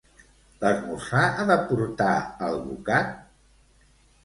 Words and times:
L'esmorzar 0.63 1.25
ha 1.27 1.45
de 1.51 1.59
portar 1.67 2.09
alvocat? 2.49 3.15